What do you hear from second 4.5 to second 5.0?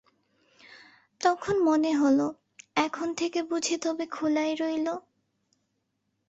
রইল।